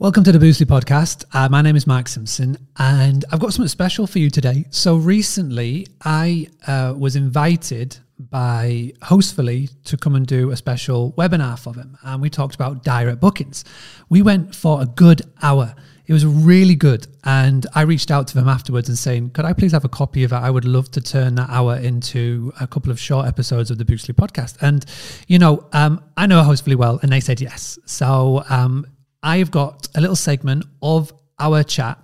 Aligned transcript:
Welcome 0.00 0.22
to 0.22 0.30
the 0.30 0.38
Boostly 0.38 0.64
podcast. 0.64 1.24
Uh, 1.32 1.48
my 1.48 1.60
name 1.60 1.74
is 1.74 1.84
Mark 1.84 2.06
Simpson, 2.06 2.56
and 2.76 3.24
I've 3.32 3.40
got 3.40 3.52
something 3.52 3.66
special 3.66 4.06
for 4.06 4.20
you 4.20 4.30
today. 4.30 4.64
So, 4.70 4.94
recently, 4.94 5.88
I 6.04 6.46
uh, 6.68 6.94
was 6.96 7.16
invited 7.16 7.98
by 8.16 8.92
Hostfully 9.02 9.70
to 9.86 9.96
come 9.96 10.14
and 10.14 10.24
do 10.24 10.52
a 10.52 10.56
special 10.56 11.14
webinar 11.14 11.58
for 11.58 11.72
them, 11.72 11.98
and 12.04 12.22
we 12.22 12.30
talked 12.30 12.54
about 12.54 12.84
direct 12.84 13.20
bookings. 13.20 13.64
We 14.08 14.22
went 14.22 14.54
for 14.54 14.80
a 14.80 14.86
good 14.86 15.22
hour. 15.42 15.74
It 16.06 16.12
was 16.12 16.24
really 16.24 16.76
good, 16.76 17.08
and 17.24 17.66
I 17.74 17.80
reached 17.82 18.12
out 18.12 18.28
to 18.28 18.36
them 18.36 18.48
afterwards 18.48 18.88
and 18.88 18.96
saying, 18.96 19.30
"Could 19.30 19.46
I 19.46 19.52
please 19.52 19.72
have 19.72 19.84
a 19.84 19.88
copy 19.88 20.22
of 20.22 20.30
it? 20.30 20.36
I 20.36 20.48
would 20.48 20.64
love 20.64 20.92
to 20.92 21.00
turn 21.00 21.34
that 21.34 21.50
hour 21.50 21.76
into 21.76 22.52
a 22.60 22.68
couple 22.68 22.92
of 22.92 23.00
short 23.00 23.26
episodes 23.26 23.68
of 23.72 23.78
the 23.78 23.84
Boostly 23.84 24.14
podcast." 24.14 24.58
And 24.60 24.84
you 25.26 25.40
know, 25.40 25.66
um, 25.72 26.00
I 26.16 26.26
know 26.26 26.40
Hostfully 26.44 26.76
well, 26.76 27.00
and 27.02 27.10
they 27.10 27.18
said 27.18 27.40
yes. 27.40 27.80
So 27.84 28.44
um, 28.48 28.86
I've 29.22 29.50
got 29.50 29.88
a 29.94 30.00
little 30.00 30.16
segment 30.16 30.64
of 30.82 31.12
our 31.38 31.62
chat 31.62 31.98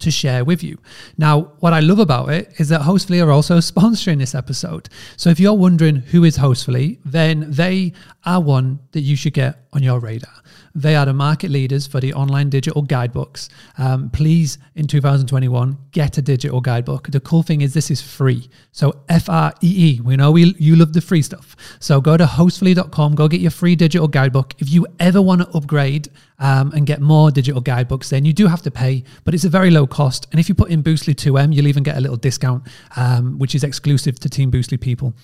to 0.00 0.10
share 0.10 0.44
with 0.44 0.62
you. 0.62 0.78
Now, 1.18 1.52
what 1.60 1.72
I 1.72 1.80
love 1.80 1.98
about 1.98 2.30
it 2.30 2.52
is 2.58 2.70
that 2.70 2.80
Hostfully 2.80 3.24
are 3.24 3.30
also 3.30 3.58
sponsoring 3.58 4.18
this 4.18 4.34
episode. 4.34 4.88
So 5.16 5.30
if 5.30 5.38
you're 5.38 5.54
wondering 5.54 5.96
who 5.96 6.24
is 6.24 6.38
Hostfully, 6.38 6.98
then 7.04 7.50
they 7.50 7.92
are 8.24 8.40
one 8.40 8.80
that 8.92 9.00
you 9.00 9.14
should 9.16 9.34
get 9.34 9.66
on 9.72 9.82
your 9.82 10.00
radar. 10.00 10.32
They 10.74 10.94
are 10.94 11.04
the 11.04 11.12
market 11.12 11.50
leaders 11.50 11.86
for 11.86 12.00
the 12.00 12.14
online 12.14 12.48
digital 12.48 12.82
guidebooks. 12.82 13.48
Um, 13.76 14.10
please, 14.10 14.58
in 14.76 14.86
2021, 14.86 15.76
get 15.90 16.16
a 16.16 16.22
digital 16.22 16.60
guidebook. 16.60 17.08
The 17.10 17.20
cool 17.20 17.42
thing 17.42 17.60
is 17.60 17.74
this 17.74 17.90
is 17.90 18.00
free. 18.00 18.48
So 18.72 19.02
F 19.08 19.28
R 19.28 19.52
E 19.62 19.96
E. 19.96 20.00
We 20.00 20.16
know 20.16 20.30
we, 20.30 20.54
you 20.58 20.76
love 20.76 20.92
the 20.92 21.00
free 21.00 21.22
stuff. 21.22 21.56
So 21.80 22.00
go 22.00 22.16
to 22.16 22.24
hostfully.com, 22.24 23.14
go 23.16 23.26
get 23.26 23.40
your 23.40 23.50
free 23.50 23.74
digital 23.74 24.06
guidebook. 24.06 24.54
If 24.58 24.70
you 24.70 24.86
ever 25.00 25.20
want 25.20 25.40
to 25.42 25.48
upgrade 25.56 26.08
um, 26.40 26.72
and 26.72 26.86
get 26.86 27.00
more 27.00 27.30
digital 27.30 27.60
guidebooks, 27.60 28.10
then 28.10 28.24
you 28.24 28.32
do 28.32 28.46
have 28.48 28.62
to 28.62 28.70
pay, 28.70 29.04
but 29.24 29.34
it's 29.34 29.44
a 29.44 29.48
very 29.48 29.70
low 29.70 29.86
cost. 29.86 30.26
And 30.32 30.40
if 30.40 30.48
you 30.48 30.54
put 30.54 30.70
in 30.70 30.82
Boostly 30.82 31.14
2M, 31.14 31.54
you'll 31.54 31.68
even 31.68 31.82
get 31.82 31.96
a 31.96 32.00
little 32.00 32.16
discount, 32.16 32.66
um, 32.96 33.38
which 33.38 33.54
is 33.54 33.62
exclusive 33.62 34.18
to 34.20 34.28
Team 34.28 34.50
Boostly 34.50 34.80
people. 34.80 35.14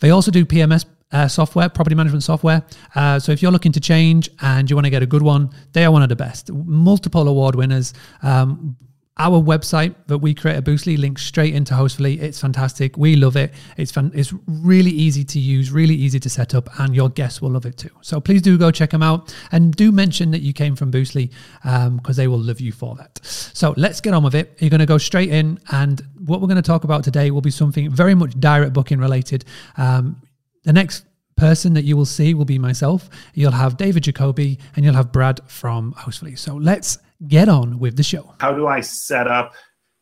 They 0.00 0.10
also 0.10 0.30
do 0.30 0.44
PMS 0.44 0.84
uh, 1.12 1.28
software, 1.28 1.68
property 1.68 1.94
management 1.94 2.24
software. 2.24 2.64
Uh, 2.94 3.18
so 3.18 3.32
if 3.32 3.40
you're 3.40 3.52
looking 3.52 3.72
to 3.72 3.80
change 3.80 4.28
and 4.42 4.68
you 4.68 4.76
want 4.76 4.84
to 4.84 4.90
get 4.90 5.02
a 5.02 5.06
good 5.06 5.22
one, 5.22 5.50
they 5.72 5.84
are 5.84 5.92
one 5.92 6.02
of 6.02 6.08
the 6.08 6.16
best. 6.16 6.50
Multiple 6.52 7.28
award 7.28 7.54
winners. 7.54 7.94
Um, 8.22 8.76
our 9.16 9.40
website 9.40 9.94
that 10.08 10.18
we 10.18 10.34
create 10.34 10.56
at 10.56 10.64
Boostly 10.64 10.98
links 10.98 11.22
straight 11.22 11.54
into 11.54 11.74
Hostfully. 11.74 12.20
It's 12.20 12.40
fantastic. 12.40 12.96
We 12.96 13.14
love 13.14 13.36
it. 13.36 13.54
It's 13.76 13.92
fun. 13.92 14.10
It's 14.14 14.34
really 14.46 14.90
easy 14.90 15.22
to 15.24 15.38
use, 15.38 15.70
really 15.70 15.94
easy 15.94 16.18
to 16.18 16.28
set 16.28 16.54
up, 16.54 16.68
and 16.80 16.94
your 16.96 17.08
guests 17.08 17.40
will 17.40 17.50
love 17.50 17.64
it 17.64 17.76
too. 17.76 17.90
So 18.00 18.20
please 18.20 18.42
do 18.42 18.58
go 18.58 18.72
check 18.72 18.90
them 18.90 19.02
out 19.02 19.34
and 19.52 19.74
do 19.74 19.92
mention 19.92 20.32
that 20.32 20.40
you 20.40 20.52
came 20.52 20.74
from 20.74 20.90
Boostly 20.90 21.30
because 21.62 21.86
um, 21.86 22.00
they 22.16 22.26
will 22.26 22.40
love 22.40 22.60
you 22.60 22.72
for 22.72 22.96
that. 22.96 23.20
So 23.22 23.72
let's 23.76 24.00
get 24.00 24.14
on 24.14 24.24
with 24.24 24.34
it. 24.34 24.56
You're 24.58 24.70
going 24.70 24.80
to 24.80 24.86
go 24.86 24.98
straight 24.98 25.30
in, 25.30 25.60
and 25.70 26.02
what 26.24 26.40
we're 26.40 26.48
going 26.48 26.56
to 26.56 26.62
talk 26.62 26.82
about 26.82 27.04
today 27.04 27.30
will 27.30 27.40
be 27.40 27.52
something 27.52 27.90
very 27.90 28.14
much 28.14 28.38
direct 28.40 28.72
booking 28.72 28.98
related. 28.98 29.44
Um, 29.76 30.20
the 30.64 30.72
next 30.72 31.04
person 31.36 31.74
that 31.74 31.84
you 31.84 31.96
will 31.96 32.04
see 32.04 32.34
will 32.34 32.44
be 32.44 32.58
myself. 32.58 33.08
You'll 33.34 33.52
have 33.52 33.76
David 33.76 34.04
Jacoby 34.04 34.58
and 34.76 34.84
you'll 34.84 34.94
have 34.94 35.12
Brad 35.12 35.40
from 35.46 35.92
Hostfully. 35.92 36.38
So 36.38 36.54
let's 36.56 36.98
get 37.26 37.48
on 37.48 37.78
with 37.78 37.96
the 37.96 38.02
show. 38.02 38.34
How 38.40 38.52
do 38.52 38.66
I 38.66 38.80
set 38.80 39.26
up 39.26 39.54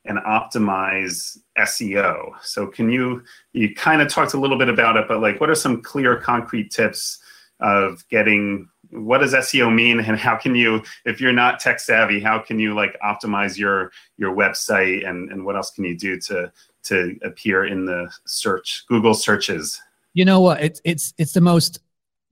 and 0.05 0.19
optimize 0.19 1.39
SEO? 1.59 2.33
So 2.43 2.67
can 2.67 2.91
you 2.91 3.23
you 3.53 3.75
kind 3.75 4.03
of 4.03 4.09
talked 4.09 4.35
a 4.35 4.41
little 4.41 4.59
bit 4.59 4.69
about 4.69 4.97
it, 4.97 5.07
but 5.09 5.21
like 5.21 5.41
what 5.41 5.51
are 5.51 5.55
some 5.55 5.83
clear 5.83 6.17
concrete 6.17 6.71
tips 6.71 7.19
of 7.61 8.07
getting 8.09 8.69
what 8.91 9.19
does 9.19 9.33
SEO 9.33 9.75
mean 9.75 10.01
and 10.01 10.19
how 10.19 10.37
can 10.37 10.55
you 10.55 10.83
if 11.05 11.21
you're 11.21 11.33
not 11.33 11.61
tech 11.61 11.81
savvy, 11.81 12.21
how 12.21 12.39
can 12.39 12.59
you 12.59 12.75
like 12.75 12.99
optimize 13.01 13.57
your 13.57 13.91
your 14.19 14.35
website 14.35 15.09
and 15.09 15.31
and 15.31 15.45
what 15.45 15.57
else 15.57 15.71
can 15.71 15.85
you 15.85 15.97
do 15.97 16.19
to 16.21 16.53
to 16.85 17.17
appear 17.23 17.65
in 17.65 17.87
the 17.87 18.13
search 18.27 18.85
Google 18.89 19.15
searches? 19.15 19.81
You 20.15 20.25
know 20.25 20.41
what? 20.41 20.63
It's 20.63 20.81
it's 20.85 21.15
it's 21.17 21.33
the 21.33 21.41
most 21.41 21.81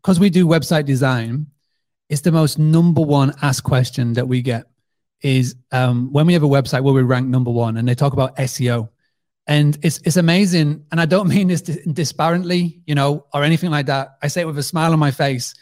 because 0.02 0.20
we 0.20 0.30
do 0.30 0.46
website 0.46 0.84
design. 0.84 1.46
It's 2.08 2.22
the 2.22 2.32
most 2.32 2.58
number 2.58 3.00
one 3.00 3.32
asked 3.40 3.64
question 3.64 4.14
that 4.14 4.26
we 4.26 4.42
get 4.42 4.69
is 5.22 5.56
um, 5.72 6.12
when 6.12 6.26
we 6.26 6.32
have 6.32 6.42
a 6.42 6.48
website 6.48 6.82
where 6.82 6.94
we 6.94 7.02
rank 7.02 7.28
number 7.28 7.50
one, 7.50 7.76
and 7.76 7.86
they 7.86 7.94
talk 7.94 8.12
about 8.12 8.36
SEO, 8.36 8.88
and 9.46 9.78
it's 9.82 9.98
it's 10.04 10.16
amazing. 10.16 10.84
And 10.90 11.00
I 11.00 11.06
don't 11.06 11.28
mean 11.34 11.48
this 11.48 11.62
disparagingly, 11.62 12.82
you 12.86 12.94
know, 12.94 13.26
or 13.34 13.44
anything 13.44 13.70
like 13.70 13.86
that. 13.86 14.16
I 14.22 14.28
say 14.28 14.42
it 14.42 14.46
with 14.46 14.58
a 14.58 14.62
smile 14.62 14.92
on 14.92 14.98
my 14.98 15.10
face. 15.10 15.54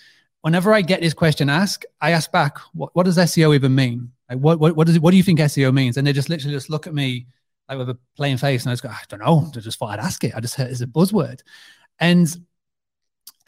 Whenever 0.42 0.72
I 0.72 0.82
get 0.82 1.00
this 1.00 1.14
question 1.14 1.50
asked, 1.50 1.86
I 2.00 2.12
ask 2.12 2.30
back, 2.30 2.58
"What, 2.72 2.94
what 2.94 3.04
does 3.04 3.18
SEO 3.18 3.54
even 3.54 3.74
mean? 3.74 4.12
Like, 4.28 4.38
what 4.38 4.60
what 4.60 4.76
what 4.76 4.86
does 4.86 4.96
it, 4.96 5.02
what 5.02 5.10
do 5.10 5.16
you 5.16 5.22
think 5.22 5.40
SEO 5.40 5.72
means?" 5.72 5.96
And 5.96 6.06
they 6.06 6.12
just 6.12 6.28
literally 6.28 6.54
just 6.54 6.70
look 6.70 6.86
at 6.86 6.94
me 6.94 7.26
like 7.68 7.78
with 7.78 7.90
a 7.90 7.98
plain 8.16 8.36
face, 8.38 8.62
and 8.62 8.70
I 8.70 8.74
just 8.74 8.82
go, 8.82 8.90
"I 8.90 9.00
don't 9.08 9.20
know." 9.20 9.50
I 9.54 9.60
just 9.60 9.78
thought 9.78 9.90
I'd 9.90 10.04
ask 10.04 10.22
it. 10.24 10.34
I 10.34 10.40
just 10.40 10.54
heard 10.54 10.70
it's 10.70 10.80
a 10.80 10.86
buzzword. 10.86 11.40
And 12.00 12.28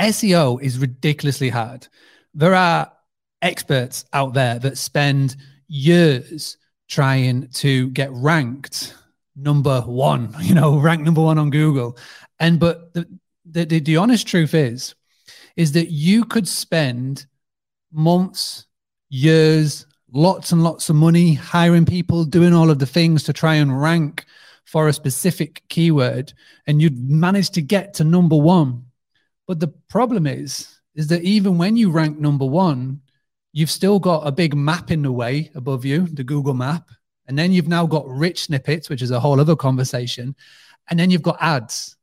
SEO 0.00 0.60
is 0.60 0.78
ridiculously 0.78 1.50
hard. 1.50 1.86
There 2.34 2.54
are 2.54 2.92
experts 3.42 4.04
out 4.12 4.34
there 4.34 4.58
that 4.58 4.78
spend 4.78 5.36
years 5.70 6.58
trying 6.88 7.48
to 7.48 7.88
get 7.90 8.10
ranked 8.12 8.94
number 9.36 9.80
one, 9.82 10.34
you 10.40 10.54
know, 10.54 10.78
ranked 10.78 11.04
number 11.04 11.22
one 11.22 11.38
on 11.38 11.50
Google. 11.50 11.96
And 12.38 12.58
but 12.58 12.92
the, 12.94 13.06
the, 13.44 13.64
the, 13.64 13.80
the 13.80 13.96
honest 13.96 14.26
truth 14.26 14.54
is, 14.54 14.94
is 15.56 15.72
that 15.72 15.90
you 15.90 16.24
could 16.24 16.48
spend 16.48 17.26
months, 17.92 18.66
years, 19.08 19.86
lots 20.12 20.52
and 20.52 20.62
lots 20.62 20.90
of 20.90 20.96
money 20.96 21.34
hiring 21.34 21.86
people, 21.86 22.24
doing 22.24 22.54
all 22.54 22.70
of 22.70 22.78
the 22.78 22.86
things 22.86 23.22
to 23.24 23.32
try 23.32 23.54
and 23.54 23.80
rank 23.80 24.24
for 24.64 24.88
a 24.88 24.92
specific 24.92 25.62
keyword 25.68 26.32
and 26.66 26.80
you'd 26.80 27.10
manage 27.10 27.50
to 27.50 27.62
get 27.62 27.94
to 27.94 28.04
number 28.04 28.36
one. 28.36 28.84
But 29.46 29.58
the 29.58 29.68
problem 29.88 30.26
is, 30.26 30.78
is 30.94 31.08
that 31.08 31.22
even 31.22 31.58
when 31.58 31.76
you 31.76 31.90
rank 31.90 32.18
number 32.18 32.44
one, 32.44 33.00
you've 33.52 33.70
still 33.70 33.98
got 33.98 34.26
a 34.26 34.32
big 34.32 34.54
map 34.54 34.90
in 34.90 35.02
the 35.02 35.12
way 35.12 35.50
above 35.54 35.84
you, 35.84 36.06
the 36.06 36.24
Google 36.24 36.54
map. 36.54 36.88
And 37.26 37.38
then 37.38 37.52
you've 37.52 37.68
now 37.68 37.86
got 37.86 38.08
rich 38.08 38.44
snippets, 38.44 38.90
which 38.90 39.02
is 39.02 39.10
a 39.10 39.20
whole 39.20 39.40
other 39.40 39.56
conversation. 39.56 40.34
And 40.88 40.98
then 40.98 41.10
you've 41.10 41.22
got 41.22 41.40
ads. 41.40 41.96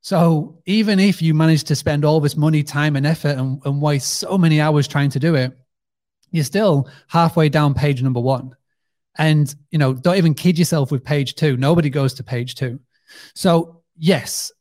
So 0.00 0.60
even 0.66 0.98
if 0.98 1.20
you 1.20 1.34
manage 1.34 1.64
to 1.64 1.74
spend 1.74 2.04
all 2.04 2.20
this 2.20 2.36
money, 2.36 2.62
time, 2.62 2.96
and 2.96 3.06
effort 3.06 3.36
and, 3.36 3.60
and 3.64 3.82
waste 3.82 4.14
so 4.14 4.38
many 4.38 4.60
hours 4.60 4.86
trying 4.86 5.10
to 5.10 5.18
do 5.18 5.34
it, 5.34 5.58
you're 6.30 6.44
still 6.44 6.88
halfway 7.08 7.48
down 7.48 7.74
page 7.74 8.02
number 8.02 8.20
one. 8.20 8.54
And, 9.16 9.52
you 9.70 9.78
know, 9.78 9.94
don't 9.94 10.16
even 10.16 10.34
kid 10.34 10.58
yourself 10.58 10.92
with 10.92 11.04
page 11.04 11.34
two. 11.34 11.56
Nobody 11.56 11.90
goes 11.90 12.14
to 12.14 12.22
page 12.22 12.54
two. 12.54 12.78
So, 13.34 13.82
yes, 13.96 14.52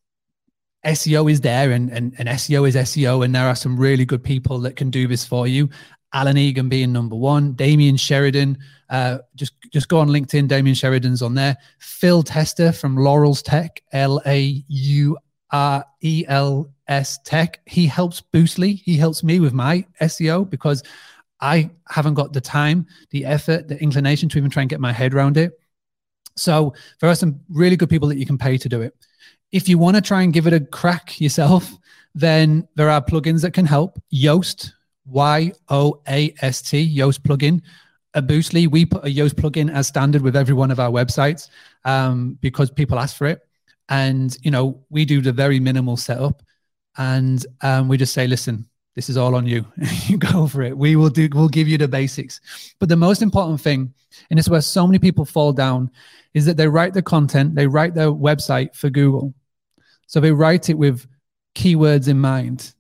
SEO 0.85 1.31
is 1.31 1.41
there 1.41 1.71
and, 1.71 1.91
and, 1.91 2.15
and 2.17 2.29
SEO 2.29 2.67
is 2.67 2.75
SEO. 2.75 3.23
And 3.23 3.35
there 3.35 3.47
are 3.47 3.55
some 3.55 3.77
really 3.77 4.05
good 4.05 4.23
people 4.23 4.59
that 4.59 4.75
can 4.75 4.89
do 4.89 5.07
this 5.07 5.25
for 5.25 5.47
you. 5.47 5.69
Alan 6.17 6.35
Egan 6.35 6.67
being 6.67 6.91
number 6.91 7.15
one, 7.15 7.53
Damien 7.53 7.95
Sheridan. 7.95 8.57
Uh, 8.89 9.19
just 9.35 9.53
just 9.71 9.87
go 9.87 9.99
on 9.99 10.07
LinkedIn. 10.07 10.47
Damien 10.47 10.73
Sheridan's 10.73 11.21
on 11.21 11.35
there. 11.35 11.55
Phil 11.77 12.23
Tester 12.23 12.71
from 12.71 12.97
Laurels 12.97 13.43
Tech, 13.43 13.83
L 13.91 14.19
A 14.25 14.63
U 14.67 15.15
R 15.51 15.85
E 16.01 16.25
L 16.27 16.71
S 16.87 17.19
Tech. 17.23 17.59
He 17.67 17.85
helps 17.85 18.23
Boostly. 18.33 18.81
He 18.83 18.97
helps 18.97 19.23
me 19.23 19.39
with 19.39 19.53
my 19.53 19.85
SEO 20.01 20.49
because 20.49 20.81
I 21.39 21.69
haven't 21.87 22.15
got 22.15 22.33
the 22.33 22.41
time, 22.41 22.87
the 23.11 23.23
effort, 23.23 23.67
the 23.67 23.79
inclination 23.79 24.27
to 24.29 24.39
even 24.39 24.49
try 24.49 24.63
and 24.63 24.69
get 24.71 24.79
my 24.79 24.91
head 24.91 25.13
around 25.13 25.37
it. 25.37 25.51
So 26.35 26.73
there 26.99 27.11
are 27.11 27.15
some 27.15 27.39
really 27.47 27.75
good 27.75 27.91
people 27.91 28.07
that 28.07 28.17
you 28.17 28.25
can 28.25 28.39
pay 28.39 28.57
to 28.57 28.67
do 28.67 28.81
it. 28.81 28.95
If 29.51 29.69
you 29.69 29.77
want 29.77 29.97
to 29.97 30.01
try 30.01 30.23
and 30.23 30.33
give 30.33 30.47
it 30.47 30.53
a 30.53 30.61
crack 30.61 31.21
yourself, 31.21 31.71
then 32.15 32.67
there 32.73 32.89
are 32.89 33.01
plugins 33.03 33.43
that 33.43 33.53
can 33.53 33.67
help. 33.67 34.01
Yoast, 34.11 34.71
Y 35.07 35.51
O 35.69 36.01
A 36.07 36.33
S 36.41 36.61
T, 36.61 36.95
Yoast 36.95 37.19
plugin. 37.19 37.61
At 38.13 38.27
Boostly, 38.27 38.67
we 38.67 38.85
put 38.85 39.05
a 39.05 39.09
Yoast 39.09 39.35
plugin 39.35 39.71
as 39.71 39.87
standard 39.87 40.21
with 40.21 40.35
every 40.35 40.53
one 40.53 40.71
of 40.71 40.79
our 40.79 40.89
websites 40.89 41.49
um, 41.85 42.37
because 42.41 42.71
people 42.71 42.99
ask 42.99 43.15
for 43.15 43.27
it. 43.27 43.41
And, 43.89 44.35
you 44.41 44.51
know, 44.51 44.83
we 44.89 45.05
do 45.05 45.21
the 45.21 45.31
very 45.31 45.59
minimal 45.59 45.97
setup 45.97 46.41
and 46.97 47.45
um, 47.61 47.87
we 47.87 47.97
just 47.97 48.13
say, 48.13 48.27
listen, 48.27 48.67
this 48.95 49.09
is 49.09 49.17
all 49.17 49.35
on 49.35 49.45
you. 49.45 49.65
you 50.07 50.17
go 50.17 50.47
for 50.47 50.63
it. 50.63 50.75
We 50.75 50.95
will 50.95 51.09
do, 51.09 51.29
we'll 51.31 51.47
give 51.47 51.67
you 51.67 51.77
the 51.77 51.87
basics. 51.87 52.41
But 52.79 52.89
the 52.89 52.95
most 52.95 53.21
important 53.21 53.61
thing, 53.61 53.93
and 54.29 54.39
it's 54.39 54.49
where 54.49 54.61
so 54.61 54.87
many 54.87 54.99
people 54.99 55.23
fall 55.23 55.53
down, 55.53 55.91
is 56.33 56.45
that 56.45 56.57
they 56.57 56.67
write 56.67 56.93
the 56.93 57.01
content, 57.01 57.55
they 57.55 57.67
write 57.67 57.93
their 57.93 58.11
website 58.11 58.75
for 58.75 58.89
Google. 58.89 59.33
So 60.07 60.19
they 60.19 60.31
write 60.31 60.69
it 60.69 60.77
with 60.77 61.05
keywords 61.55 62.07
in 62.07 62.19
mind. 62.19 62.73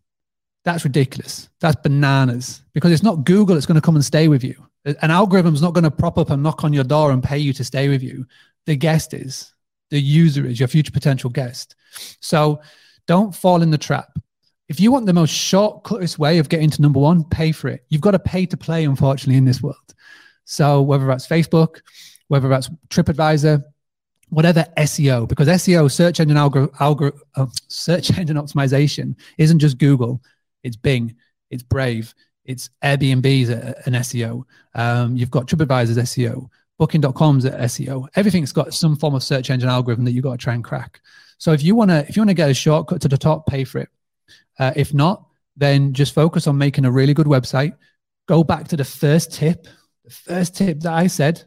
That's 0.67 0.83
ridiculous. 0.83 1.49
That's 1.61 1.77
bananas 1.81 2.61
because 2.73 2.91
it's 2.91 3.01
not 3.01 3.23
Google 3.23 3.55
that's 3.55 3.65
going 3.65 3.75
to 3.75 3.81
come 3.81 3.95
and 3.95 4.03
stay 4.03 4.27
with 4.27 4.43
you. 4.43 4.67
An 4.85 5.11
algorithm's 5.11 5.61
not 5.61 5.73
going 5.73 5.85
to 5.85 5.91
prop 5.91 6.17
up 6.17 6.29
and 6.29 6.43
knock 6.43 6.63
on 6.63 6.73
your 6.73 6.83
door 6.83 7.11
and 7.11 7.23
pay 7.23 7.37
you 7.37 7.53
to 7.53 7.63
stay 7.63 7.89
with 7.89 8.03
you. 8.03 8.25
The 8.65 8.75
guest 8.75 9.13
is, 9.13 9.53
the 9.89 9.99
user 9.99 10.45
is, 10.45 10.59
your 10.59 10.67
future 10.67 10.91
potential 10.91 11.29
guest. 11.29 11.75
So 12.19 12.61
don't 13.05 13.33
fall 13.35 13.61
in 13.61 13.71
the 13.71 13.77
trap 13.77 14.19
if 14.69 14.79
you 14.79 14.91
want 14.91 15.05
the 15.05 15.13
most 15.13 15.33
shortcutest 15.33 16.17
way 16.17 16.39
of 16.39 16.49
getting 16.49 16.69
to 16.69 16.81
number 16.81 16.99
one, 16.99 17.23
pay 17.23 17.51
for 17.51 17.69
it. 17.69 17.85
You've 17.89 18.01
got 18.01 18.11
to 18.11 18.19
pay 18.19 18.45
to 18.47 18.57
play, 18.57 18.83
unfortunately, 18.83 19.37
in 19.37 19.45
this 19.45 19.61
world. 19.61 19.95
So 20.45 20.81
whether 20.81 21.05
that's 21.05 21.27
Facebook, 21.27 21.81
whether 22.27 22.49
that's 22.49 22.69
TripAdvisor, 22.89 23.63
whatever 24.29 24.65
SEO, 24.77 25.27
because 25.27 25.47
SEO, 25.47 25.89
search 25.89 26.19
engine 26.19 26.37
algor- 26.37 26.71
algor- 26.75 27.17
uh, 27.35 27.45
search 27.69 28.17
engine 28.17 28.37
optimization, 28.37 29.15
isn't 29.37 29.59
just 29.59 29.77
Google. 29.77 30.21
It's 30.63 30.75
Bing, 30.75 31.15
it's 31.49 31.63
Brave, 31.63 32.13
it's 32.45 32.69
Airbnb's 32.83 33.49
an 33.49 33.93
SEO. 33.93 34.43
Um, 34.73 35.15
you've 35.15 35.31
got 35.31 35.47
TripAdvisor's 35.47 35.97
SEO, 35.97 36.49
Booking.com's 36.77 37.45
SEO. 37.45 38.07
Everything's 38.15 38.53
got 38.53 38.73
some 38.73 38.95
form 38.95 39.15
of 39.15 39.23
search 39.23 39.49
engine 39.49 39.69
algorithm 39.69 40.05
that 40.05 40.11
you've 40.11 40.23
got 40.23 40.31
to 40.31 40.37
try 40.37 40.53
and 40.53 40.63
crack. 40.63 41.01
So 41.37 41.51
if 41.51 41.63
you 41.63 41.75
want 41.75 41.91
to, 41.91 42.07
if 42.07 42.15
you 42.15 42.21
want 42.21 42.29
to 42.29 42.35
get 42.35 42.49
a 42.49 42.53
shortcut 42.53 43.01
to 43.01 43.07
the 43.07 43.17
top, 43.17 43.45
pay 43.47 43.63
for 43.63 43.79
it. 43.79 43.89
Uh, 44.59 44.71
if 44.75 44.93
not, 44.93 45.25
then 45.55 45.93
just 45.93 46.13
focus 46.13 46.47
on 46.47 46.57
making 46.57 46.85
a 46.85 46.91
really 46.91 47.13
good 47.13 47.27
website. 47.27 47.75
Go 48.27 48.43
back 48.43 48.67
to 48.69 48.77
the 48.77 48.85
first 48.85 49.33
tip. 49.33 49.67
The 50.05 50.11
first 50.11 50.55
tip 50.55 50.79
that 50.81 50.93
I 50.93 51.07
said 51.07 51.43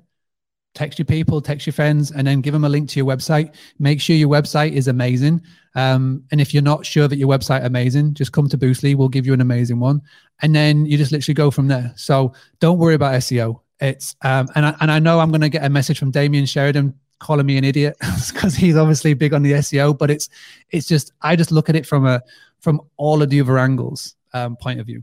text 0.74 0.98
your 0.98 1.06
people, 1.06 1.40
text 1.40 1.66
your 1.66 1.72
friends, 1.72 2.10
and 2.10 2.26
then 2.26 2.40
give 2.40 2.52
them 2.52 2.64
a 2.64 2.68
link 2.68 2.88
to 2.90 3.00
your 3.00 3.06
website. 3.06 3.54
Make 3.78 4.00
sure 4.00 4.16
your 4.16 4.28
website 4.28 4.72
is 4.72 4.88
amazing. 4.88 5.42
Um, 5.74 6.24
and 6.30 6.40
if 6.40 6.52
you're 6.52 6.62
not 6.62 6.84
sure 6.86 7.08
that 7.08 7.16
your 7.16 7.28
website 7.28 7.64
amazing, 7.64 8.14
just 8.14 8.32
come 8.32 8.48
to 8.48 8.58
Boostly. 8.58 8.94
We'll 8.94 9.08
give 9.08 9.26
you 9.26 9.32
an 9.32 9.40
amazing 9.40 9.80
one, 9.80 10.02
and 10.42 10.54
then 10.54 10.86
you 10.86 10.96
just 10.96 11.12
literally 11.12 11.34
go 11.34 11.50
from 11.50 11.68
there. 11.68 11.92
So 11.96 12.32
don't 12.58 12.78
worry 12.78 12.94
about 12.94 13.14
SEO. 13.14 13.60
It's 13.80 14.14
um, 14.22 14.48
and 14.54 14.66
I, 14.66 14.74
and 14.80 14.90
I 14.90 14.98
know 14.98 15.20
I'm 15.20 15.30
going 15.30 15.40
to 15.40 15.48
get 15.48 15.64
a 15.64 15.70
message 15.70 15.98
from 15.98 16.10
Damien 16.10 16.46
Sheridan 16.46 16.94
calling 17.18 17.46
me 17.46 17.56
an 17.56 17.64
idiot 17.64 17.96
because 18.32 18.54
he's 18.54 18.76
obviously 18.76 19.14
big 19.14 19.32
on 19.32 19.42
the 19.42 19.52
SEO, 19.52 19.96
but 19.96 20.10
it's 20.10 20.28
it's 20.70 20.86
just 20.86 21.12
I 21.22 21.36
just 21.36 21.52
look 21.52 21.68
at 21.68 21.76
it 21.76 21.86
from 21.86 22.06
a 22.06 22.22
from 22.60 22.80
all 22.96 23.22
of 23.22 23.30
the 23.30 23.40
other 23.40 23.58
angles 23.58 24.16
um, 24.34 24.56
point 24.56 24.80
of 24.80 24.86
view. 24.86 25.02